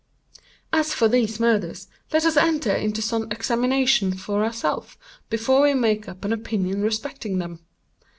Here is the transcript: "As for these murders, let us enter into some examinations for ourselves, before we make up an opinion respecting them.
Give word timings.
"As 0.73 0.95
for 0.95 1.07
these 1.07 1.39
murders, 1.39 1.87
let 2.11 2.25
us 2.25 2.35
enter 2.35 2.73
into 2.73 3.03
some 3.03 3.31
examinations 3.31 4.19
for 4.19 4.43
ourselves, 4.43 4.97
before 5.29 5.61
we 5.61 5.75
make 5.75 6.09
up 6.09 6.25
an 6.25 6.33
opinion 6.33 6.81
respecting 6.81 7.37
them. 7.37 7.59